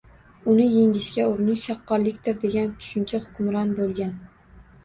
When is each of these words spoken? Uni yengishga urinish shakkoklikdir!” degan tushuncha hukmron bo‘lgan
Uni 0.51 0.63
yengishga 0.75 1.25
urinish 1.33 1.65
shakkoklikdir!” 1.69 2.39
degan 2.47 2.73
tushuncha 2.81 3.23
hukmron 3.27 3.79
bo‘lgan 3.83 4.19